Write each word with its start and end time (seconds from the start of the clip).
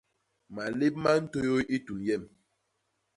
Malép 0.53 0.93
ma 1.03 1.11
ntôyôy 1.21 1.63
i 1.75 1.77
tun 1.85 1.99
yem. 2.07 2.23